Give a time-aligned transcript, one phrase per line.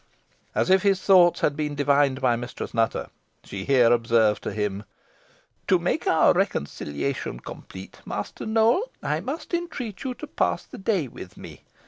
[0.55, 3.11] As if his thoughts had been divined by Mistress Nutter,
[3.43, 4.83] she here observed to him,
[5.67, 11.07] "To make our reconciliation complete, Master Nowell, I must entreat you to pass the day
[11.07, 11.65] with me.